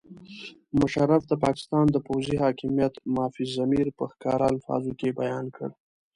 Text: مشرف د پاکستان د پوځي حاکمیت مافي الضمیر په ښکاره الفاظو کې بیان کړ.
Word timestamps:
مشرف 0.79 1.21
د 1.27 1.33
پاکستان 1.45 1.85
د 1.91 1.97
پوځي 2.07 2.35
حاکمیت 2.43 2.93
مافي 3.15 3.43
الضمیر 3.49 3.87
په 3.97 4.03
ښکاره 4.11 4.45
الفاظو 4.53 4.91
کې 4.99 5.17
بیان 5.19 5.45
کړ. 5.55 5.69